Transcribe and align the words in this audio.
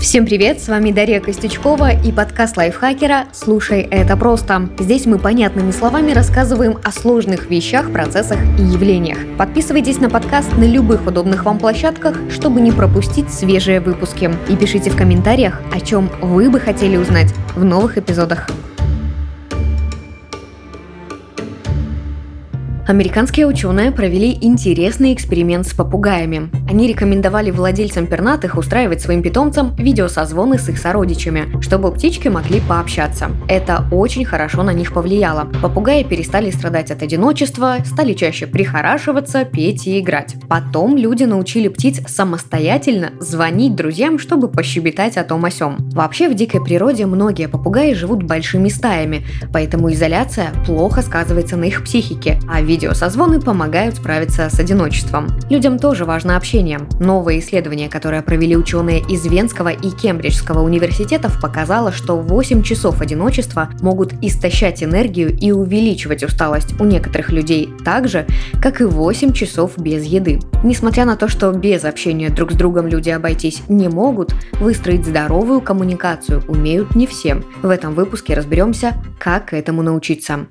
Всем 0.00 0.24
привет, 0.24 0.62
с 0.62 0.68
вами 0.68 0.92
Дарья 0.92 1.20
Костючкова 1.20 1.90
и 1.92 2.10
подкаст 2.10 2.56
лайфхакера 2.56 3.26
«Слушай, 3.34 3.82
это 3.82 4.16
просто». 4.16 4.70
Здесь 4.78 5.04
мы 5.04 5.18
понятными 5.18 5.72
словами 5.72 6.12
рассказываем 6.12 6.78
о 6.82 6.90
сложных 6.90 7.50
вещах, 7.50 7.92
процессах 7.92 8.38
и 8.58 8.62
явлениях. 8.62 9.18
Подписывайтесь 9.36 9.98
на 9.98 10.08
подкаст 10.08 10.56
на 10.56 10.64
любых 10.64 11.06
удобных 11.06 11.44
вам 11.44 11.58
площадках, 11.58 12.16
чтобы 12.30 12.62
не 12.62 12.72
пропустить 12.72 13.30
свежие 13.30 13.80
выпуски. 13.80 14.30
И 14.48 14.56
пишите 14.56 14.88
в 14.88 14.96
комментариях, 14.96 15.60
о 15.70 15.80
чем 15.80 16.10
вы 16.22 16.48
бы 16.48 16.60
хотели 16.60 16.96
узнать 16.96 17.34
в 17.54 17.62
новых 17.62 17.98
эпизодах. 17.98 18.48
Американские 22.88 23.46
ученые 23.46 23.92
провели 23.92 24.36
интересный 24.40 25.12
эксперимент 25.12 25.64
с 25.64 25.74
попугаями. 25.74 26.50
Они 26.70 26.86
рекомендовали 26.86 27.50
владельцам 27.50 28.06
пернатых 28.06 28.56
устраивать 28.56 29.00
своим 29.00 29.24
питомцам 29.24 29.74
видеосозвоны 29.74 30.56
с 30.56 30.68
их 30.68 30.78
сородичами, 30.78 31.60
чтобы 31.60 31.90
птички 31.90 32.28
могли 32.28 32.60
пообщаться. 32.60 33.32
Это 33.48 33.86
очень 33.90 34.24
хорошо 34.24 34.62
на 34.62 34.72
них 34.72 34.92
повлияло. 34.92 35.48
Попугаи 35.60 36.04
перестали 36.04 36.50
страдать 36.50 36.92
от 36.92 37.02
одиночества, 37.02 37.78
стали 37.84 38.12
чаще 38.12 38.46
прихорашиваться, 38.46 39.44
петь 39.44 39.88
и 39.88 39.98
играть. 39.98 40.36
Потом 40.48 40.96
люди 40.96 41.24
научили 41.24 41.66
птиц 41.66 42.02
самостоятельно 42.06 43.14
звонить 43.18 43.74
друзьям, 43.74 44.20
чтобы 44.20 44.46
пощебетать 44.46 45.16
о 45.16 45.24
том 45.24 45.44
о 45.44 45.50
сём. 45.50 45.76
Вообще 45.92 46.28
в 46.28 46.34
дикой 46.34 46.62
природе 46.62 47.06
многие 47.06 47.48
попугаи 47.48 47.94
живут 47.94 48.22
большими 48.22 48.68
стаями, 48.68 49.26
поэтому 49.52 49.90
изоляция 49.90 50.50
плохо 50.66 51.02
сказывается 51.02 51.56
на 51.56 51.64
их 51.64 51.82
психике, 51.82 52.38
а 52.48 52.60
видео 52.60 52.90
Видеосозвоны 52.90 53.40
помогают 53.40 53.96
справиться 53.96 54.48
с 54.50 54.58
одиночеством. 54.58 55.28
Людям 55.48 55.78
тоже 55.78 56.04
важно 56.04 56.36
общение. 56.36 56.59
Новое 56.98 57.38
исследование, 57.38 57.88
которое 57.88 58.22
провели 58.22 58.56
ученые 58.56 59.00
из 59.00 59.24
Венского 59.26 59.68
и 59.68 59.90
Кембриджского 59.90 60.60
университетов, 60.60 61.40
показало, 61.40 61.90
что 61.90 62.16
8 62.16 62.62
часов 62.62 63.00
одиночества 63.00 63.70
могут 63.80 64.12
истощать 64.22 64.82
энергию 64.82 65.36
и 65.36 65.52
увеличивать 65.52 66.22
усталость 66.22 66.78
у 66.78 66.84
некоторых 66.84 67.30
людей 67.30 67.70
так 67.84 68.08
же, 68.08 68.26
как 68.60 68.80
и 68.80 68.84
8 68.84 69.32
часов 69.32 69.78
без 69.78 70.04
еды. 70.04 70.38
Несмотря 70.62 71.04
на 71.06 71.16
то, 71.16 71.28
что 71.28 71.50
без 71.52 71.84
общения 71.84 72.28
друг 72.28 72.52
с 72.52 72.54
другом 72.54 72.86
люди 72.86 73.10
обойтись 73.10 73.62
не 73.68 73.88
могут, 73.88 74.34
выстроить 74.60 75.06
здоровую 75.06 75.60
коммуникацию 75.60 76.42
умеют 76.46 76.94
не 76.94 77.06
все. 77.06 77.42
В 77.62 77.70
этом 77.70 77.94
выпуске 77.94 78.34
разберемся, 78.34 78.94
как 79.18 79.54
этому 79.54 79.82
научиться. 79.82 80.46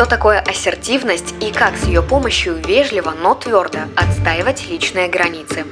Что 0.00 0.08
такое 0.08 0.40
ассертивность 0.40 1.34
и 1.42 1.52
как 1.52 1.76
с 1.76 1.84
ее 1.84 2.02
помощью 2.02 2.54
вежливо, 2.66 3.12
но 3.22 3.34
твердо 3.34 3.80
отстаивать 3.94 4.66
личные 4.66 5.08
границы? 5.08 5.66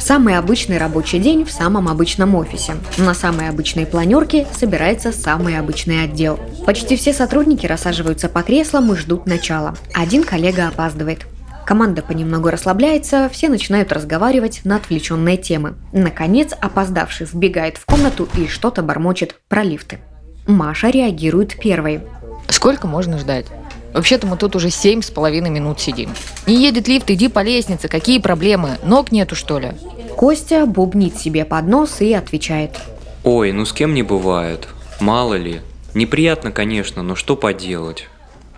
Самый 0.00 0.36
обычный 0.36 0.78
рабочий 0.78 1.20
день 1.20 1.44
в 1.44 1.52
самом 1.52 1.86
обычном 1.86 2.34
офисе. 2.34 2.74
На 2.98 3.14
самой 3.14 3.48
обычной 3.48 3.86
планерке 3.86 4.48
собирается 4.52 5.12
самый 5.12 5.56
обычный 5.56 6.02
отдел. 6.02 6.40
Почти 6.66 6.96
все 6.96 7.12
сотрудники 7.12 7.66
рассаживаются 7.66 8.28
по 8.28 8.42
креслам 8.42 8.92
и 8.92 8.96
ждут 8.96 9.26
начала. 9.26 9.76
Один 9.94 10.24
коллега 10.24 10.66
опаздывает. 10.66 11.24
Команда 11.66 12.02
понемногу 12.02 12.50
расслабляется, 12.50 13.30
все 13.32 13.48
начинают 13.48 13.92
разговаривать 13.92 14.62
на 14.64 14.74
отвлеченные 14.74 15.36
темы. 15.36 15.76
Наконец, 15.92 16.52
опоздавший 16.60 17.28
вбегает 17.32 17.76
в 17.76 17.86
комнату 17.86 18.28
и 18.36 18.48
что-то 18.48 18.82
бормочет 18.82 19.36
про 19.48 19.62
лифты. 19.62 20.00
Маша 20.46 20.90
реагирует 20.90 21.58
первой. 21.58 22.00
Сколько 22.48 22.86
можно 22.86 23.18
ждать? 23.18 23.46
Вообще-то 23.92 24.26
мы 24.26 24.36
тут 24.36 24.54
уже 24.54 24.70
семь 24.70 25.02
с 25.02 25.10
половиной 25.10 25.50
минут 25.50 25.80
сидим. 25.80 26.10
Не 26.46 26.62
едет 26.62 26.86
лифт, 26.86 27.10
иди 27.10 27.28
по 27.28 27.42
лестнице. 27.42 27.88
Какие 27.88 28.20
проблемы? 28.20 28.78
Ног 28.84 29.10
нету, 29.10 29.34
что 29.34 29.58
ли? 29.58 29.72
Костя 30.16 30.66
бубнит 30.66 31.16
себе 31.16 31.44
под 31.44 31.66
нос 31.66 32.00
и 32.00 32.12
отвечает. 32.12 32.72
Ой, 33.24 33.52
ну 33.52 33.64
с 33.64 33.72
кем 33.72 33.94
не 33.94 34.02
бывает. 34.02 34.68
Мало 35.00 35.34
ли. 35.34 35.60
Неприятно, 35.94 36.52
конечно, 36.52 37.02
но 37.02 37.14
что 37.14 37.36
поделать. 37.36 38.08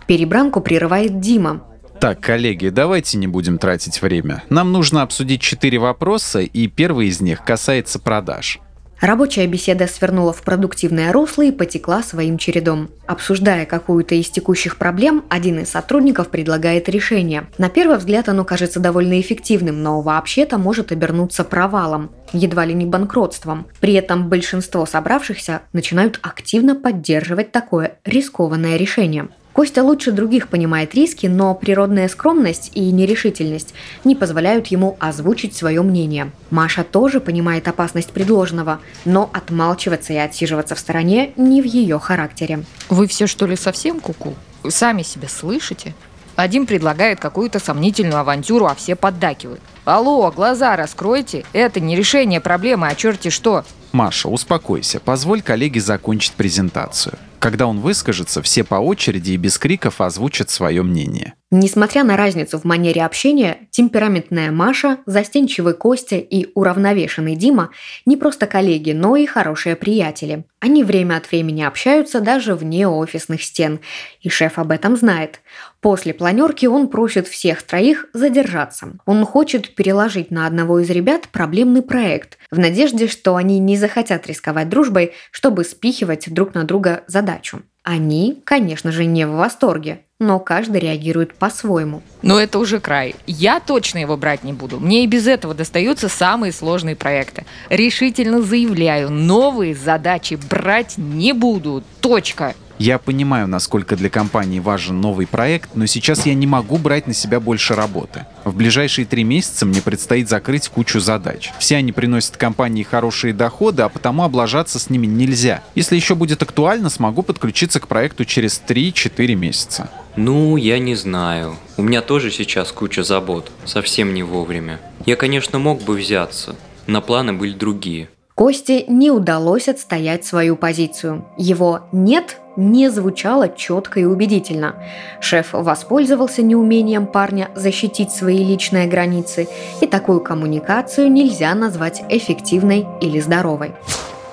Перебранку 0.06 0.60
прерывает 0.60 1.20
Дима. 1.20 1.62
Так, 2.00 2.20
коллеги, 2.20 2.68
давайте 2.68 3.18
не 3.18 3.26
будем 3.26 3.58
тратить 3.58 4.02
время. 4.02 4.44
Нам 4.50 4.72
нужно 4.72 5.02
обсудить 5.02 5.40
четыре 5.40 5.78
вопроса, 5.78 6.40
и 6.40 6.66
первый 6.68 7.08
из 7.08 7.20
них 7.20 7.44
касается 7.44 7.98
продаж. 7.98 8.60
Рабочая 9.00 9.46
беседа 9.46 9.86
свернула 9.86 10.32
в 10.32 10.42
продуктивное 10.42 11.12
русло 11.12 11.42
и 11.42 11.52
потекла 11.52 12.02
своим 12.02 12.36
чередом. 12.36 12.90
Обсуждая 13.06 13.64
какую-то 13.64 14.16
из 14.16 14.28
текущих 14.28 14.76
проблем, 14.76 15.24
один 15.28 15.60
из 15.60 15.70
сотрудников 15.70 16.30
предлагает 16.30 16.88
решение. 16.88 17.46
На 17.58 17.68
первый 17.68 17.98
взгляд 17.98 18.28
оно 18.28 18.44
кажется 18.44 18.80
довольно 18.80 19.20
эффективным, 19.20 19.84
но 19.84 20.00
вообще-то 20.00 20.58
может 20.58 20.90
обернуться 20.90 21.44
провалом, 21.44 22.10
едва 22.32 22.64
ли 22.64 22.74
не 22.74 22.86
банкротством. 22.86 23.68
При 23.78 23.94
этом 23.94 24.28
большинство 24.28 24.84
собравшихся 24.84 25.62
начинают 25.72 26.18
активно 26.22 26.74
поддерживать 26.74 27.52
такое 27.52 27.98
рискованное 28.04 28.76
решение. 28.76 29.28
Костя 29.58 29.82
лучше 29.82 30.12
других 30.12 30.46
понимает 30.46 30.94
риски, 30.94 31.26
но 31.26 31.52
природная 31.52 32.06
скромность 32.06 32.70
и 32.74 32.92
нерешительность 32.92 33.74
не 34.04 34.14
позволяют 34.14 34.68
ему 34.68 34.96
озвучить 35.00 35.56
свое 35.56 35.82
мнение. 35.82 36.30
Маша 36.50 36.84
тоже 36.84 37.18
понимает 37.18 37.66
опасность 37.66 38.12
предложенного, 38.12 38.78
но 39.04 39.28
отмалчиваться 39.32 40.12
и 40.12 40.16
отсиживаться 40.16 40.76
в 40.76 40.78
стороне 40.78 41.32
не 41.34 41.60
в 41.60 41.64
ее 41.64 41.98
характере. 41.98 42.62
Вы 42.88 43.08
все 43.08 43.26
что 43.26 43.46
ли 43.46 43.56
совсем 43.56 43.98
куку? 43.98 44.36
Вы 44.62 44.70
сами 44.70 45.02
себя 45.02 45.28
слышите? 45.28 45.92
Один 46.36 46.64
предлагает 46.64 47.18
какую-то 47.18 47.58
сомнительную 47.58 48.20
авантюру, 48.20 48.66
а 48.66 48.76
все 48.76 48.94
поддакивают. 48.94 49.60
Алло, 49.84 50.30
глаза 50.30 50.76
раскройте. 50.76 51.44
Это 51.52 51.80
не 51.80 51.96
решение 51.96 52.40
проблемы, 52.40 52.86
а 52.86 52.94
черти 52.94 53.30
что. 53.30 53.64
Маша, 53.90 54.28
успокойся. 54.28 55.00
Позволь 55.00 55.42
коллеге 55.42 55.80
закончить 55.80 56.34
презентацию. 56.34 57.18
Когда 57.38 57.66
он 57.66 57.80
выскажется, 57.80 58.42
все 58.42 58.64
по 58.64 58.76
очереди 58.76 59.32
и 59.32 59.36
без 59.36 59.58
криков 59.58 60.00
озвучат 60.00 60.50
свое 60.50 60.82
мнение. 60.82 61.34
Несмотря 61.50 62.04
на 62.04 62.18
разницу 62.18 62.58
в 62.58 62.64
манере 62.64 63.02
общения, 63.02 63.68
темпераментная 63.70 64.50
Маша, 64.50 64.98
застенчивый 65.06 65.72
Костя 65.72 66.16
и 66.16 66.48
уравновешенный 66.54 67.36
Дима 67.36 67.70
не 68.04 68.18
просто 68.18 68.46
коллеги, 68.46 68.92
но 68.92 69.16
и 69.16 69.24
хорошие 69.24 69.74
приятели. 69.74 70.44
Они 70.60 70.84
время 70.84 71.16
от 71.16 71.30
времени 71.30 71.62
общаются 71.62 72.20
даже 72.20 72.54
вне 72.54 72.86
офисных 72.86 73.42
стен, 73.42 73.80
и 74.20 74.28
шеф 74.28 74.58
об 74.58 74.72
этом 74.72 74.96
знает. 74.96 75.40
После 75.80 76.12
планерки 76.12 76.66
он 76.66 76.88
просит 76.88 77.28
всех 77.28 77.62
троих 77.62 78.06
задержаться. 78.12 78.98
Он 79.06 79.24
хочет 79.24 79.74
переложить 79.74 80.30
на 80.30 80.46
одного 80.46 80.80
из 80.80 80.90
ребят 80.90 81.28
проблемный 81.28 81.82
проект, 81.82 82.36
в 82.50 82.58
надежде, 82.58 83.06
что 83.06 83.36
они 83.36 83.58
не 83.58 83.76
захотят 83.76 84.26
рисковать 84.26 84.68
дружбой, 84.68 85.12
чтобы 85.30 85.64
спихивать 85.64 86.32
друг 86.32 86.54
на 86.54 86.64
друга 86.64 87.04
задачу. 87.28 87.62
Они, 87.82 88.38
конечно 88.44 88.92
же, 88.92 89.06
не 89.06 89.26
в 89.26 89.32
восторге, 89.32 90.00
но 90.18 90.38
каждый 90.40 90.80
реагирует 90.80 91.34
по-своему. 91.34 92.02
Но 92.22 92.38
это 92.38 92.58
уже 92.58 92.80
край. 92.80 93.14
Я 93.26 93.60
точно 93.60 93.98
его 93.98 94.16
брать 94.16 94.44
не 94.44 94.52
буду. 94.52 94.78
Мне 94.78 95.04
и 95.04 95.06
без 95.06 95.26
этого 95.26 95.54
достаются 95.54 96.08
самые 96.08 96.52
сложные 96.52 96.96
проекты. 96.96 97.46
Решительно 97.70 98.42
заявляю, 98.42 99.10
новые 99.10 99.74
задачи 99.74 100.38
брать 100.50 100.98
не 100.98 101.32
буду. 101.32 101.82
Точка. 102.00 102.54
Я 102.78 102.98
понимаю, 102.98 103.48
насколько 103.48 103.96
для 103.96 104.08
компании 104.08 104.60
важен 104.60 105.00
новый 105.00 105.26
проект, 105.26 105.70
но 105.74 105.86
сейчас 105.86 106.26
я 106.26 106.34
не 106.34 106.46
могу 106.46 106.78
брать 106.78 107.08
на 107.08 107.12
себя 107.12 107.40
больше 107.40 107.74
работы. 107.74 108.24
В 108.44 108.54
ближайшие 108.54 109.04
три 109.04 109.24
месяца 109.24 109.66
мне 109.66 109.82
предстоит 109.82 110.28
закрыть 110.28 110.68
кучу 110.68 111.00
задач. 111.00 111.50
Все 111.58 111.76
они 111.76 111.90
приносят 111.90 112.36
компании 112.36 112.84
хорошие 112.84 113.34
доходы, 113.34 113.82
а 113.82 113.88
потому 113.88 114.22
облажаться 114.22 114.78
с 114.78 114.90
ними 114.90 115.06
нельзя. 115.06 115.64
Если 115.74 115.96
еще 115.96 116.14
будет 116.14 116.42
актуально, 116.42 116.88
смогу 116.88 117.22
подключиться 117.22 117.80
к 117.80 117.88
проекту 117.88 118.24
через 118.24 118.62
3-4 118.66 119.34
месяца. 119.34 119.90
Ну, 120.14 120.56
я 120.56 120.78
не 120.78 120.94
знаю. 120.94 121.56
У 121.76 121.82
меня 121.82 122.00
тоже 122.00 122.30
сейчас 122.30 122.70
куча 122.70 123.02
забот. 123.02 123.50
Совсем 123.64 124.14
не 124.14 124.22
вовремя. 124.22 124.80
Я, 125.04 125.16
конечно, 125.16 125.58
мог 125.58 125.82
бы 125.82 125.96
взяться. 125.96 126.54
На 126.86 127.00
планы 127.00 127.32
были 127.32 127.52
другие. 127.52 128.08
Косте 128.38 128.84
не 128.86 129.10
удалось 129.10 129.66
отстоять 129.66 130.24
свою 130.24 130.54
позицию. 130.54 131.24
Его 131.36 131.80
«нет» 131.90 132.36
не 132.54 132.88
звучало 132.88 133.48
четко 133.48 133.98
и 133.98 134.04
убедительно. 134.04 134.76
Шеф 135.20 135.54
воспользовался 135.54 136.42
неумением 136.42 137.08
парня 137.08 137.48
защитить 137.56 138.12
свои 138.12 138.44
личные 138.44 138.86
границы, 138.86 139.48
и 139.80 139.88
такую 139.88 140.20
коммуникацию 140.20 141.10
нельзя 141.10 141.52
назвать 141.56 142.04
эффективной 142.10 142.86
или 143.00 143.18
здоровой. 143.18 143.72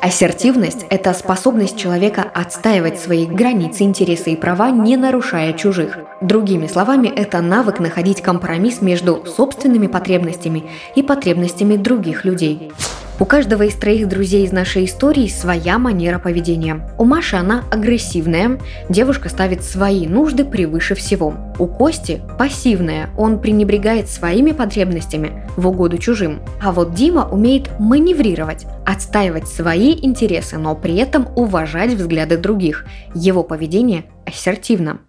Ассертивность– 0.01 0.85
это 0.91 1.11
способность 1.15 1.75
человека 1.75 2.27
отстаивать 2.31 2.99
свои 2.99 3.25
границы, 3.25 3.85
интересы 3.85 4.33
и 4.33 4.35
права, 4.35 4.69
не 4.69 4.97
нарушая 4.97 5.53
чужих. 5.53 5.97
Другими 6.21 6.67
словами, 6.67 7.07
это 7.07 7.41
навык 7.41 7.79
находить 7.79 8.21
компромисс 8.21 8.83
между 8.83 9.25
собственными 9.25 9.87
потребностями 9.87 10.69
и 10.95 11.01
потребностями 11.01 11.75
других 11.75 12.23
людей. 12.23 12.71
У 13.17 13.23
каждого 13.23 13.63
из 13.63 13.75
троих 13.75 14.09
друзей 14.09 14.43
из 14.43 14.51
нашей 14.51 14.83
истории 14.83 15.29
своя 15.29 15.79
манера 15.79 16.19
поведения. 16.19 16.85
У 16.97 17.05
Маши 17.05 17.37
она 17.37 17.63
агрессивная, 17.71 18.59
девушка 18.89 19.29
ставит 19.29 19.63
свои 19.63 20.05
нужды 20.05 20.43
превыше 20.43 20.95
всего. 20.95 21.33
У 21.57 21.65
Кости 21.65 22.21
пассивная, 22.37 23.09
он 23.17 23.39
пренебрегает 23.39 24.09
своими 24.09 24.51
потребностями 24.51 25.47
в 25.55 25.65
угоду 25.65 25.97
чужим. 25.97 26.41
А 26.61 26.73
вот 26.73 26.93
Дима 26.93 27.25
умеет 27.29 27.69
маневрировать, 27.79 28.65
отстаивать 28.85 29.47
свои 29.47 29.93
интересы, 29.93 30.57
но 30.57 30.75
при 30.75 30.97
этом 30.97 31.29
уважать 31.37 31.93
взгляды 31.93 32.35
других. 32.35 32.85
Его 33.13 33.43
поведение 33.43 34.03
ассертивно. 34.25 34.99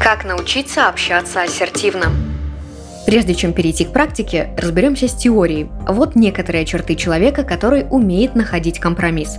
Как 0.00 0.24
научиться 0.24 0.88
общаться 0.88 1.42
ассертивно? 1.42 2.06
Прежде 3.06 3.34
чем 3.34 3.52
перейти 3.52 3.84
к 3.84 3.92
практике, 3.92 4.50
разберемся 4.56 5.08
с 5.08 5.14
теорией. 5.14 5.68
Вот 5.88 6.14
некоторые 6.14 6.64
черты 6.64 6.94
человека, 6.94 7.42
который 7.42 7.86
умеет 7.90 8.34
находить 8.34 8.78
компромисс. 8.78 9.38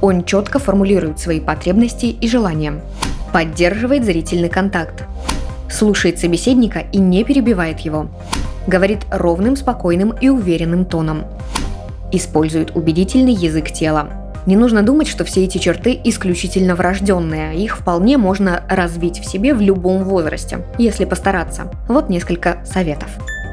Он 0.00 0.24
четко 0.24 0.58
формулирует 0.58 1.20
свои 1.20 1.38
потребности 1.38 2.06
и 2.06 2.28
желания. 2.28 2.80
Поддерживает 3.32 4.04
зрительный 4.04 4.48
контакт. 4.48 5.04
Слушает 5.70 6.18
собеседника 6.18 6.80
и 6.92 6.98
не 6.98 7.22
перебивает 7.24 7.80
его. 7.80 8.08
Говорит 8.66 9.00
ровным, 9.10 9.56
спокойным 9.56 10.10
и 10.20 10.28
уверенным 10.28 10.84
тоном. 10.84 11.24
Использует 12.12 12.74
убедительный 12.76 13.32
язык 13.32 13.72
тела. 13.72 14.21
Не 14.46 14.56
нужно 14.56 14.82
думать, 14.82 15.08
что 15.08 15.24
все 15.24 15.44
эти 15.44 15.58
черты 15.58 15.98
исключительно 16.04 16.74
врожденные. 16.74 17.56
Их 17.56 17.78
вполне 17.78 18.18
можно 18.18 18.64
развить 18.68 19.20
в 19.20 19.24
себе 19.24 19.54
в 19.54 19.60
любом 19.60 20.04
возрасте, 20.04 20.64
если 20.78 21.04
постараться. 21.04 21.70
Вот 21.88 22.08
несколько 22.08 22.64
советов. 22.64 23.08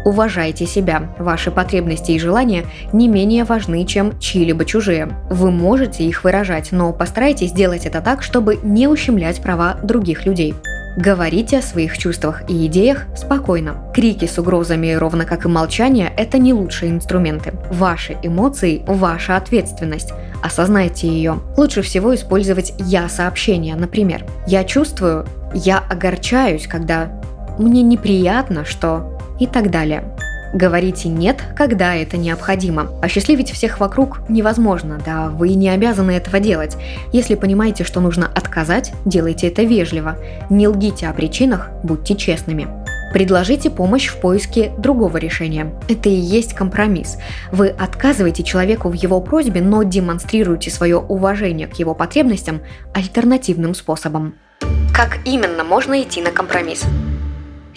Уважайте 0.05 0.65
себя. 0.65 1.13
Ваши 1.19 1.51
потребности 1.51 2.11
и 2.11 2.19
желания 2.19 2.65
не 2.93 3.07
менее 3.07 3.43
важны, 3.43 3.85
чем 3.85 4.17
чьи-либо 4.19 4.65
чужие. 4.65 5.09
Вы 5.29 5.51
можете 5.51 6.03
их 6.03 6.23
выражать, 6.23 6.71
но 6.71 6.93
постарайтесь 6.93 7.49
сделать 7.49 7.85
это 7.85 8.01
так, 8.01 8.23
чтобы 8.23 8.57
не 8.63 8.87
ущемлять 8.87 9.41
права 9.41 9.77
других 9.83 10.25
людей. 10.25 10.55
Говорите 10.97 11.59
о 11.59 11.61
своих 11.61 11.97
чувствах 11.97 12.49
и 12.49 12.65
идеях 12.65 13.05
спокойно. 13.15 13.91
Крики 13.93 14.25
с 14.25 14.37
угрозами, 14.37 14.91
ровно 14.93 15.25
как 15.25 15.45
и 15.45 15.47
молчание, 15.47 16.11
это 16.17 16.37
не 16.37 16.53
лучшие 16.53 16.91
инструменты. 16.91 17.53
Ваши 17.71 18.17
эмоции– 18.23 18.83
ваша 18.87 19.37
ответственность. 19.37 20.11
Осознайте 20.41 21.07
ее. 21.07 21.39
Лучше 21.57 21.81
всего 21.81 22.13
использовать 22.15 22.73
«я-сообщение», 22.79 23.75
например. 23.75 24.25
«Я 24.47 24.63
чувствую», 24.63 25.25
«я 25.53 25.79
огорчаюсь», 25.79 26.67
когда 26.67 27.21
«мне 27.57 27.81
неприятно, 27.81 28.65
что…» 28.65 29.17
и 29.39 29.47
так 29.47 29.71
далее. 29.71 30.03
Говорите 30.53 31.09
«нет», 31.09 31.43
когда 31.55 31.95
это 31.95 32.17
необходимо. 32.17 32.89
Осчастливить 33.01 33.51
всех 33.51 33.79
вокруг 33.79 34.27
невозможно, 34.29 34.99
да 35.05 35.29
вы 35.29 35.49
не 35.49 35.69
обязаны 35.69 36.11
этого 36.11 36.39
делать. 36.39 36.75
Если 37.13 37.35
понимаете, 37.35 37.83
что 37.83 37.99
нужно 37.99 38.25
отказать, 38.27 38.93
делайте 39.05 39.47
это 39.47 39.63
вежливо. 39.63 40.17
Не 40.49 40.67
лгите 40.67 41.07
о 41.07 41.13
причинах, 41.13 41.69
будьте 41.83 42.15
честными. 42.15 42.67
Предложите 43.13 43.69
помощь 43.69 44.07
в 44.07 44.19
поиске 44.19 44.71
другого 44.77 45.17
решения. 45.17 45.73
Это 45.87 46.09
и 46.09 46.13
есть 46.13 46.53
компромисс. 46.53 47.17
Вы 47.51 47.69
отказываете 47.69 48.43
человеку 48.43 48.89
в 48.89 48.93
его 48.93 49.19
просьбе, 49.21 49.61
но 49.61 49.83
демонстрируете 49.83 50.69
свое 50.69 50.97
уважение 50.97 51.67
к 51.67 51.73
его 51.73 51.95
потребностям 51.95 52.61
альтернативным 52.93 53.73
способом. 53.73 54.35
Как 54.93 55.19
именно 55.25 55.63
можно 55.63 56.01
идти 56.01 56.21
на 56.21 56.31
компромисс? 56.31 56.85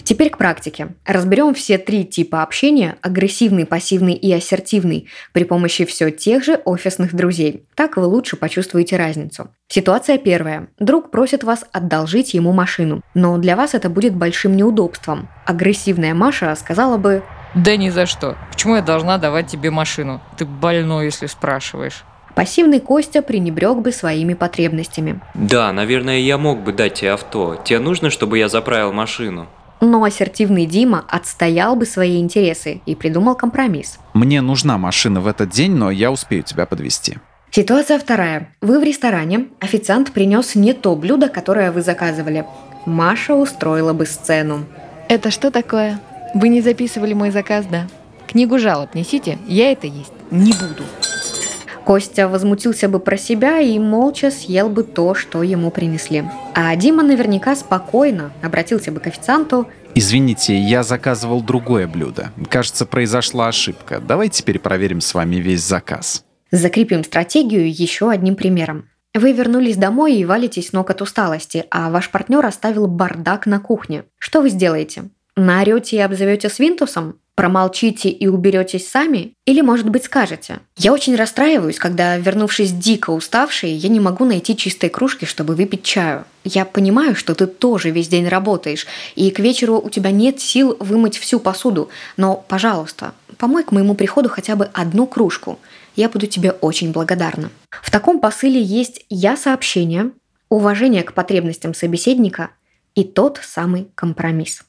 Теперь 0.03 0.29
к 0.29 0.37
практике. 0.37 0.89
Разберем 1.05 1.53
все 1.53 1.77
три 1.77 2.03
типа 2.03 2.43
общения– 2.43 2.97
агрессивный, 3.01 3.65
пассивный 3.65 4.13
и 4.13 4.31
ассертивный– 4.33 5.07
при 5.33 5.45
помощи 5.45 5.85
все 5.85 6.11
тех 6.11 6.43
же 6.43 6.59
офисных 6.65 7.15
друзей. 7.15 7.65
Так 7.75 7.95
вы 7.95 8.05
лучше 8.05 8.35
почувствуете 8.35 8.97
разницу. 8.97 9.49
Ситуация 9.69 10.17
первая. 10.17 10.67
Друг 10.77 11.09
просит 11.09 11.43
вас 11.43 11.63
одолжить 11.71 12.33
ему 12.33 12.51
машину, 12.51 13.01
но 13.13 13.37
для 13.37 13.55
вас 13.55 13.73
это 13.73 13.89
будет 13.89 14.13
большим 14.13 14.57
неудобством. 14.57 15.29
Агрессивная 15.45 16.13
Маша 16.13 16.53
сказала 16.55 16.97
бы 16.97 17.23
Да 17.55 17.77
ни 17.77 17.89
за 17.89 18.05
что. 18.05 18.35
Почему 18.51 18.75
я 18.75 18.81
должна 18.81 19.17
давать 19.17 19.47
тебе 19.47 19.71
машину? 19.71 20.21
Ты 20.37 20.45
больной, 20.45 21.05
если 21.05 21.27
спрашиваешь. 21.27 22.03
Пассивный 22.35 22.79
Костя 22.79 23.21
пренебрег 23.21 23.77
бы 23.77 23.91
своими 23.91 24.33
потребностями. 24.33 25.21
Да, 25.35 25.71
наверное, 25.71 26.17
я 26.17 26.37
мог 26.37 26.61
бы 26.61 26.73
дать 26.73 26.95
тебе 26.95 27.13
авто. 27.13 27.55
Тебе 27.63 27.79
нужно, 27.79 28.09
чтобы 28.09 28.39
я 28.39 28.49
заправил 28.49 28.91
машину? 28.91 29.47
Но 29.83 30.01
ассертивный 30.05 30.65
Дима 30.65 31.03
отстоял 31.09 31.75
бы 31.75 31.85
свои 31.85 32.21
интересы 32.21 32.79
и 32.85 32.95
придумал 32.95 33.35
компромисс. 33.35 33.99
Мне 34.13 34.39
нужна 34.39 34.77
машина 34.77 35.19
в 35.19 35.27
этот 35.27 35.49
день, 35.49 35.73
но 35.73 35.91
я 35.91 36.09
успею 36.09 36.41
тебя 36.43 36.65
подвести. 36.65 37.17
Ситуация 37.51 37.99
вторая. 37.99 38.55
Вы 38.61 38.79
в 38.79 38.83
ресторане, 38.83 39.47
официант 39.59 40.13
принес 40.13 40.55
не 40.55 40.71
то 40.71 40.95
блюдо, 40.95 41.27
которое 41.27 41.73
вы 41.73 41.81
заказывали. 41.81 42.45
Маша 42.85 43.35
устроила 43.35 43.91
бы 43.91 44.05
сцену. 44.05 44.63
Это 45.09 45.31
что 45.31 45.51
такое? 45.51 45.99
Вы 46.33 46.47
не 46.47 46.61
записывали 46.61 47.13
мой 47.13 47.31
заказ, 47.31 47.65
да? 47.69 47.87
Книгу 48.25 48.57
жалоб 48.59 48.95
несите, 48.95 49.37
я 49.47 49.69
это 49.73 49.85
есть 49.85 50.13
не 50.31 50.53
буду. 50.53 50.83
Костя 51.85 52.27
возмутился 52.27 52.87
бы 52.87 52.99
про 52.99 53.17
себя 53.17 53.59
и 53.59 53.77
молча 53.77 54.31
съел 54.31 54.69
бы 54.69 54.83
то, 54.83 55.15
что 55.15 55.43
ему 55.43 55.69
принесли. 55.69 56.23
А 56.53 56.75
Дима 56.75 57.03
наверняка 57.03 57.55
спокойно 57.55 58.31
обратился 58.41 58.91
бы 58.91 58.99
к 58.99 59.07
официанту. 59.07 59.67
Извините, 59.95 60.57
я 60.57 60.83
заказывал 60.83 61.41
другое 61.41 61.87
блюдо. 61.87 62.31
Кажется, 62.49 62.85
произошла 62.85 63.49
ошибка. 63.49 63.99
Давайте 63.99 64.43
перепроверим 64.43 65.01
с 65.01 65.13
вами 65.13 65.35
весь 65.35 65.61
заказ. 65.61 66.23
Закрепим 66.51 67.03
стратегию 67.03 67.69
еще 67.69 68.09
одним 68.09 68.35
примером. 68.35 68.89
Вы 69.13 69.31
вернулись 69.33 69.77
домой 69.77 70.15
и 70.15 70.25
валитесь 70.25 70.73
ног 70.73 70.89
от 70.89 71.01
усталости, 71.01 71.65
а 71.69 71.91
ваш 71.91 72.09
партнер 72.09 72.43
оставил 72.45 72.87
бардак 72.87 73.45
на 73.45 73.59
кухне. 73.59 74.05
Что 74.17 74.41
вы 74.41 74.49
сделаете? 74.49 75.09
Наорете 75.35 75.97
и 75.97 75.99
обзовете 75.99 76.49
свинтусом? 76.49 77.19
Промолчите 77.35 78.09
и 78.09 78.27
уберетесь 78.27 78.87
сами? 78.87 79.33
Или, 79.45 79.61
может 79.61 79.89
быть, 79.89 80.03
скажете? 80.03 80.59
Я 80.77 80.93
очень 80.93 81.15
расстраиваюсь, 81.15 81.79
когда, 81.79 82.17
вернувшись 82.17 82.71
дико 82.71 83.09
уставшей, 83.09 83.71
я 83.71 83.89
не 83.89 83.99
могу 83.99 84.23
найти 84.23 84.55
чистой 84.55 84.89
кружки, 84.89 85.25
чтобы 85.25 85.55
выпить 85.55 85.83
чаю. 85.83 86.25
Я 86.43 86.63
понимаю, 86.63 87.15
что 87.15 87.33
ты 87.33 87.47
тоже 87.47 87.89
весь 87.89 88.07
день 88.07 88.27
работаешь, 88.27 88.85
и 89.15 89.31
к 89.31 89.39
вечеру 89.39 89.81
у 89.83 89.89
тебя 89.89 90.11
нет 90.11 90.39
сил 90.39 90.77
вымыть 90.79 91.17
всю 91.17 91.39
посуду, 91.39 91.89
но, 92.17 92.35
пожалуйста, 92.35 93.13
помой 93.39 93.63
к 93.63 93.71
моему 93.71 93.95
приходу 93.95 94.29
хотя 94.29 94.55
бы 94.55 94.69
одну 94.71 95.07
кружку. 95.07 95.57
Я 95.95 96.09
буду 96.09 96.27
тебе 96.27 96.51
очень 96.51 96.91
благодарна. 96.91 97.49
В 97.81 97.89
таком 97.89 98.19
посыле 98.19 98.61
есть 98.61 99.05
«я-сообщение», 99.09 100.11
уважение 100.49 101.01
к 101.01 101.13
потребностям 101.13 101.73
собеседника 101.73 102.51
и 102.93 103.03
тот 103.03 103.39
самый 103.43 103.87
компромисс. 103.95 104.63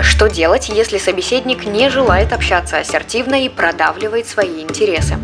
Что 0.00 0.28
делать, 0.28 0.68
если 0.68 0.98
собеседник 0.98 1.66
не 1.66 1.90
желает 1.90 2.32
общаться 2.32 2.78
ассертивно 2.78 3.44
и 3.44 3.48
продавливает 3.48 4.26
свои 4.26 4.62
интересы? 4.62 5.16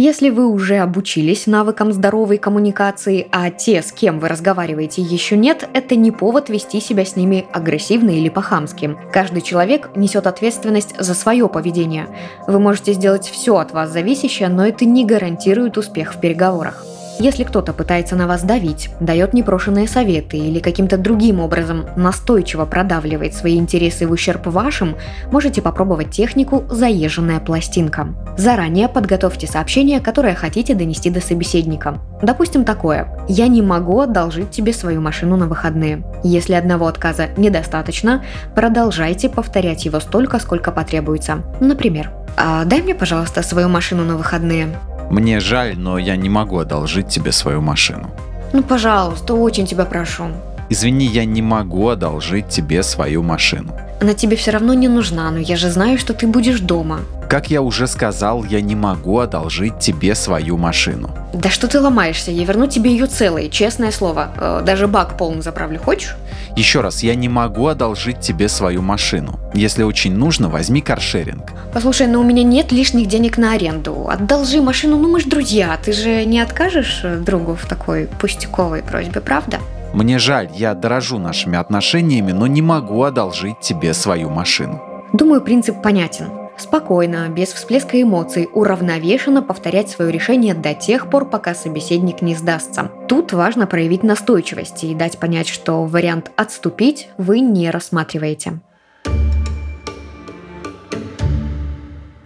Если 0.00 0.30
вы 0.30 0.46
уже 0.46 0.76
обучились 0.76 1.48
навыкам 1.48 1.92
здоровой 1.92 2.38
коммуникации, 2.38 3.26
а 3.32 3.50
те, 3.50 3.82
с 3.82 3.90
кем 3.90 4.20
вы 4.20 4.28
разговариваете, 4.28 5.02
еще 5.02 5.36
нет, 5.36 5.68
это 5.74 5.96
не 5.96 6.12
повод 6.12 6.50
вести 6.50 6.80
себя 6.80 7.04
с 7.04 7.16
ними 7.16 7.46
агрессивно 7.52 8.10
или 8.10 8.28
по-хамски. 8.28 8.96
Каждый 9.12 9.42
человек 9.42 9.90
несет 9.96 10.28
ответственность 10.28 10.94
за 11.00 11.14
свое 11.14 11.48
поведение. 11.48 12.06
Вы 12.46 12.60
можете 12.60 12.92
сделать 12.92 13.28
все 13.28 13.56
от 13.56 13.72
вас 13.72 13.90
зависящее, 13.90 14.48
но 14.48 14.64
это 14.64 14.84
не 14.84 15.04
гарантирует 15.04 15.76
успех 15.76 16.14
в 16.14 16.20
переговорах. 16.20 16.84
Если 17.20 17.42
кто-то 17.42 17.72
пытается 17.72 18.14
на 18.14 18.28
вас 18.28 18.44
давить, 18.44 18.90
дает 19.00 19.34
непрошенные 19.34 19.88
советы 19.88 20.36
или 20.36 20.60
каким-то 20.60 20.96
другим 20.96 21.40
образом 21.40 21.86
настойчиво 21.96 22.64
продавливает 22.64 23.34
свои 23.34 23.56
интересы 23.56 24.06
в 24.06 24.12
ущерб 24.12 24.46
вашим, 24.46 24.96
можете 25.32 25.60
попробовать 25.60 26.10
технику 26.10 26.64
«заезженная 26.70 27.40
пластинка». 27.40 28.14
Заранее 28.36 28.88
подготовьте 28.88 29.48
сообщение, 29.48 29.98
которое 29.98 30.36
хотите 30.36 30.76
донести 30.76 31.10
до 31.10 31.20
собеседника. 31.20 31.98
Допустим 32.22 32.64
такое 32.64 33.08
«Я 33.28 33.48
не 33.48 33.62
могу 33.62 34.00
одолжить 34.00 34.52
тебе 34.52 34.72
свою 34.72 35.00
машину 35.00 35.36
на 35.36 35.46
выходные». 35.46 36.04
Если 36.22 36.54
одного 36.54 36.86
отказа 36.86 37.30
недостаточно, 37.36 38.24
продолжайте 38.54 39.28
повторять 39.28 39.84
его 39.84 39.98
столько, 39.98 40.38
сколько 40.38 40.70
потребуется. 40.70 41.42
Например, 41.58 42.12
«А 42.36 42.64
«Дай 42.64 42.80
мне, 42.80 42.94
пожалуйста, 42.94 43.42
свою 43.42 43.68
машину 43.68 44.04
на 44.04 44.16
выходные». 44.16 44.68
Мне 45.10 45.40
жаль, 45.40 45.74
но 45.76 45.98
я 45.98 46.16
не 46.16 46.28
могу 46.28 46.58
одолжить 46.58 47.08
тебе 47.08 47.32
свою 47.32 47.60
машину. 47.60 48.10
Ну, 48.52 48.62
пожалуйста, 48.62 49.34
очень 49.34 49.66
тебя 49.66 49.84
прошу. 49.84 50.24
Извини, 50.70 51.06
я 51.06 51.24
не 51.24 51.42
могу 51.42 51.88
одолжить 51.88 52.48
тебе 52.48 52.82
свою 52.82 53.22
машину. 53.22 53.74
Она 54.00 54.14
тебе 54.14 54.36
все 54.36 54.50
равно 54.50 54.74
не 54.74 54.88
нужна, 54.88 55.30
но 55.30 55.38
я 55.38 55.56
же 55.56 55.70
знаю, 55.70 55.98
что 55.98 56.12
ты 56.12 56.26
будешь 56.26 56.60
дома. 56.60 57.00
Как 57.28 57.50
я 57.50 57.60
уже 57.60 57.86
сказал, 57.86 58.42
я 58.44 58.62
не 58.62 58.74
могу 58.74 59.18
одолжить 59.18 59.78
тебе 59.78 60.14
свою 60.14 60.56
машину. 60.56 61.10
Да 61.34 61.50
что 61.50 61.68
ты 61.68 61.78
ломаешься? 61.78 62.30
Я 62.30 62.44
верну 62.44 62.66
тебе 62.66 62.90
ее 62.90 63.04
целой, 63.06 63.50
честное 63.50 63.90
слово. 63.90 64.30
Э, 64.38 64.62
даже 64.64 64.86
бак 64.88 65.18
полный 65.18 65.42
заправлю. 65.42 65.78
Хочешь? 65.78 66.16
Еще 66.56 66.80
раз, 66.80 67.02
я 67.02 67.14
не 67.14 67.28
могу 67.28 67.66
одолжить 67.66 68.20
тебе 68.20 68.48
свою 68.48 68.80
машину. 68.80 69.38
Если 69.52 69.82
очень 69.82 70.14
нужно, 70.14 70.48
возьми 70.48 70.80
каршеринг. 70.80 71.52
Послушай, 71.74 72.06
ну 72.06 72.20
у 72.20 72.24
меня 72.24 72.42
нет 72.42 72.72
лишних 72.72 73.08
денег 73.08 73.36
на 73.36 73.52
аренду. 73.52 74.08
Одолжи 74.08 74.62
машину, 74.62 74.96
ну 74.96 75.10
мы 75.10 75.20
ж 75.20 75.24
друзья. 75.24 75.78
Ты 75.84 75.92
же 75.92 76.24
не 76.24 76.40
откажешь 76.40 77.00
э, 77.02 77.18
другу 77.18 77.56
в 77.56 77.66
такой 77.66 78.08
пустяковой 78.18 78.82
просьбе, 78.82 79.20
правда? 79.20 79.58
Мне 79.92 80.18
жаль, 80.18 80.48
я 80.54 80.72
дорожу 80.72 81.18
нашими 81.18 81.58
отношениями, 81.58 82.32
но 82.32 82.46
не 82.46 82.62
могу 82.62 83.02
одолжить 83.02 83.60
тебе 83.60 83.92
свою 83.92 84.30
машину. 84.30 84.80
Думаю, 85.12 85.42
принцип 85.42 85.82
понятен. 85.82 86.37
Спокойно, 86.58 87.28
без 87.28 87.52
всплеска 87.52 88.02
эмоций, 88.02 88.48
уравновешенно 88.52 89.42
повторять 89.42 89.88
свое 89.88 90.10
решение 90.10 90.54
до 90.54 90.74
тех 90.74 91.08
пор, 91.08 91.30
пока 91.30 91.54
собеседник 91.54 92.20
не 92.20 92.34
сдастся. 92.34 92.90
Тут 93.08 93.32
важно 93.32 93.66
проявить 93.66 94.02
настойчивость 94.02 94.82
и 94.82 94.94
дать 94.94 95.18
понять, 95.18 95.48
что 95.48 95.84
вариант 95.84 96.32
«отступить» 96.36 97.08
вы 97.16 97.40
не 97.40 97.70
рассматриваете. 97.70 98.60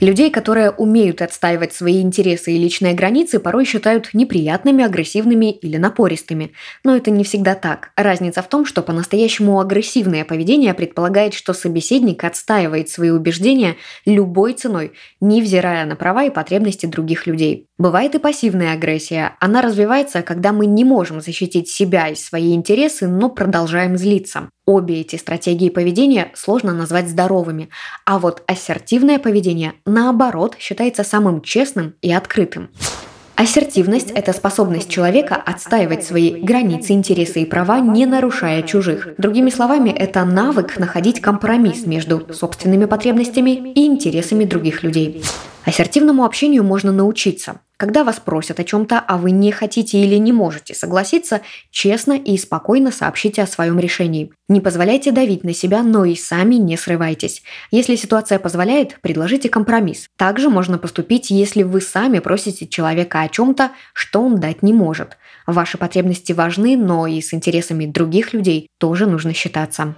Людей, 0.03 0.33
которые 0.33 0.73
умеют 0.73 1.23
отстаивать 1.23 1.73
свои 1.73 2.03
интересы 2.03 2.51
и 2.51 2.59
личные 2.59 2.93
границы, 2.93 3.39
порой 3.39 3.65
считают 3.65 4.11
неприятными, 4.15 4.85
агрессивными 4.85 5.53
или 5.53 5.77
напористыми. 5.77 6.55
Но 6.83 6.97
это 6.97 7.13
не 7.13 7.23
всегда 7.23 7.55
так. 7.55 7.93
Разница 7.95 8.43
в 8.43 8.49
том, 8.49 8.67
что 8.67 8.83
по-настоящему 8.83 9.61
агрессивное 9.61 10.25
поведение 10.25 10.75
предполагает, 10.75 11.35
что 11.35 11.53
собеседник 11.53 12.25
отстаивает 12.25 12.89
свои 12.89 13.11
убеждения 13.11 13.77
любой 14.05 14.55
ценой, 14.55 14.91
невзирая 15.21 15.87
на 15.87 15.95
права 15.95 16.25
и 16.25 16.31
потребности 16.31 16.87
других 16.87 17.29
людей. 17.29 17.69
Бывает 17.79 18.17
и 18.17 18.19
пассивная 18.19 18.73
агрессия. 18.73 19.37
Она 19.39 19.63
развивается, 19.63 20.23
когда 20.23 20.53
мы 20.53 20.67
не 20.67 20.83
можем 20.83 21.21
защитить 21.21 21.69
себя 21.69 22.09
и 22.09 22.17
свои 22.17 22.55
интересы, 22.55 23.07
но 23.07 23.31
продолжаем 23.31 23.97
злиться. 23.97 24.49
Обе 24.65 25.01
эти 25.01 25.17
стратегии 25.17 25.71
поведения 25.71 26.31
сложно 26.35 26.73
назвать 26.73 27.09
здоровыми, 27.09 27.69
а 28.07 28.21
вот 28.21 28.45
ассертивное 28.47 29.19
поведение, 29.19 29.75
наоборот, 29.85 30.55
считается 30.57 31.03
самым 31.03 31.43
честным 31.43 31.95
и 32.01 32.13
открытым. 32.13 32.71
Ассертивность– 33.35 34.11
это 34.15 34.33
способность 34.33 34.89
человека 34.89 35.35
отстаивать 35.35 36.05
свои 36.05 36.31
границы, 36.31 36.93
интересы 36.93 37.41
и 37.41 37.45
права, 37.45 37.81
не 37.81 38.07
нарушая 38.07 38.63
чужих. 38.63 39.09
Другими 39.19 39.51
словами, 39.51 39.91
это 39.91 40.25
навык 40.25 40.79
находить 40.79 41.21
компромисс 41.21 41.85
между 41.85 42.33
собственными 42.33 42.85
потребностями 42.85 43.73
и 43.73 43.85
интересами 43.85 44.45
других 44.45 44.85
людей. 44.85 45.25
Ассертивному 45.65 46.25
общению 46.25 46.65
можно 46.65 46.91
научиться. 46.91 47.61
Когда 47.77 48.05
вас 48.05 48.21
просят 48.21 48.61
о 48.61 48.65
чем-то, 48.65 48.99
а 49.01 49.17
вы 49.17 49.31
не 49.31 49.51
хотите 49.51 49.99
или 49.99 50.17
не 50.17 50.33
можете 50.33 50.75
согласиться, 50.75 51.41
честно 51.71 52.13
и 52.13 52.37
спокойно 52.37 52.93
сообщите 52.93 53.43
о 53.43 53.47
своем 53.47 53.79
решении. 53.79 54.33
Не 54.49 54.61
позволяйте 54.61 55.11
давить 55.11 55.43
на 55.43 55.53
себя, 55.53 55.83
но 55.83 56.05
и 56.05 56.15
сами 56.15 56.57
не 56.57 56.77
срывайтесь. 56.77 57.43
Если 57.71 57.97
ситуация 57.97 58.39
позволяет, 58.39 59.01
предложите 59.01 59.49
компромисс. 59.49 60.09
Также 60.17 60.49
можно 60.49 60.79
поступить, 60.79 61.31
если 61.31 61.63
вы 61.63 61.81
сами 61.81 62.21
просите 62.21 62.67
человека 62.69 63.21
о 63.21 63.29
чем-то, 63.29 63.71
что 63.95 64.23
он 64.23 64.39
дать 64.39 64.63
не 64.63 64.73
может. 64.73 65.17
Ваши 65.47 65.79
потребности 65.79 66.33
важны, 66.33 66.77
но 66.77 67.07
и 67.07 67.21
с 67.21 67.35
интересами 67.35 67.87
других 67.87 68.33
людей 68.33 68.69
тоже 68.79 69.07
нужно 69.07 69.33
считаться. 69.35 69.97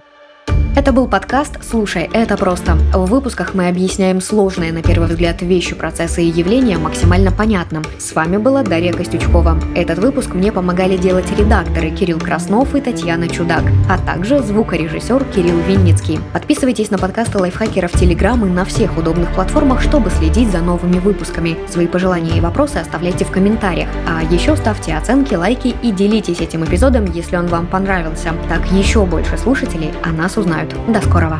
Это 0.75 0.91
был 0.91 1.07
подкаст 1.07 1.57
«Слушай, 1.63 2.09
это 2.11 2.35
просто». 2.35 2.73
В 2.93 3.05
выпусках 3.05 3.53
мы 3.53 3.69
объясняем 3.69 4.19
сложные, 4.19 4.73
на 4.73 4.81
первый 4.81 5.07
взгляд, 5.07 5.41
вещи, 5.41 5.73
процессы 5.73 6.21
и 6.21 6.27
явления 6.27 6.77
максимально 6.77 7.31
понятным. 7.31 7.83
С 7.97 8.13
вами 8.13 8.35
была 8.35 8.61
Дарья 8.61 8.91
Костючкова. 8.91 9.57
Этот 9.73 9.99
выпуск 9.99 10.33
мне 10.33 10.51
помогали 10.51 10.97
делать 10.97 11.31
редакторы 11.39 11.91
Кирилл 11.91 12.19
Краснов 12.19 12.75
и 12.75 12.81
Татьяна 12.81 13.29
Чудак, 13.29 13.63
а 13.89 13.97
также 13.97 14.39
звукорежиссер 14.39 15.23
Кирилл 15.33 15.59
Винницкий. 15.59 16.19
Подписывайтесь 16.33 16.91
на 16.91 16.97
подкасты 16.97 17.37
лайфхакеров 17.37 17.93
Телеграм 17.93 18.45
и 18.45 18.49
на 18.49 18.65
всех 18.65 18.97
удобных 18.97 19.31
платформах, 19.33 19.81
чтобы 19.81 20.09
следить 20.09 20.51
за 20.51 20.59
новыми 20.59 20.99
выпусками. 20.99 21.55
Свои 21.69 21.87
пожелания 21.87 22.37
и 22.37 22.41
вопросы 22.41 22.79
оставляйте 22.79 23.23
в 23.23 23.31
комментариях. 23.31 23.87
А 24.05 24.21
еще 24.23 24.57
ставьте 24.57 24.93
оценки, 24.93 25.35
лайки 25.35 25.73
и 25.81 25.93
делитесь 25.93 26.41
этим 26.41 26.65
эпизодом, 26.65 27.05
если 27.05 27.37
он 27.37 27.47
вам 27.47 27.65
понравился. 27.65 28.33
Так 28.49 28.69
еще 28.73 29.05
больше 29.05 29.37
слушателей 29.37 29.93
о 30.03 30.09
нас 30.09 30.35
узнают. 30.35 30.64
До 30.87 31.01
скорого! 31.01 31.39